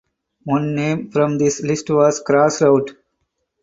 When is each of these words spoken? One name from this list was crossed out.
One 0.45 0.73
name 0.73 1.11
from 1.11 1.37
this 1.37 1.61
list 1.61 1.91
was 1.91 2.21
crossed 2.25 2.63
out. 2.63 2.89